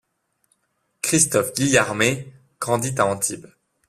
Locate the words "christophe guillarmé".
1.03-2.33